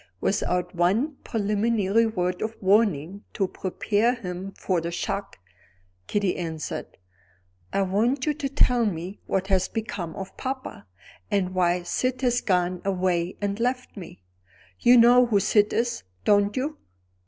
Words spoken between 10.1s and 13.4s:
of papa, and why Syd has gone away